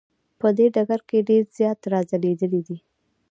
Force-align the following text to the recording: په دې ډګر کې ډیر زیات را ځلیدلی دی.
په 0.39 0.47
دې 0.57 0.67
ډګر 0.75 1.01
کې 1.09 1.19
ډیر 1.29 1.43
زیات 1.57 1.79
را 1.91 1.99
ځلیدلی 2.09 2.61
دی. 2.67 2.77